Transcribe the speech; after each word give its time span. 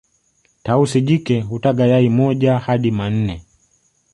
tausi 0.63 1.01
jike 1.01 1.41
hutaga 1.41 1.85
yai 1.87 2.09
moja 2.09 2.59
hadi 2.59 2.91
manne 2.91 3.45